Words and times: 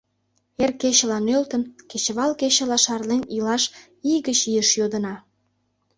Эр 0.63 0.71
кечыла 0.81 1.17
нӧлтын, 1.27 1.63
кечывал 1.89 2.31
кечыла 2.41 2.77
шарлен 2.85 3.23
илаш 3.35 3.63
ий 4.11 4.19
гыч 4.27 4.39
ийыш 4.49 4.69
йодына. 4.79 5.15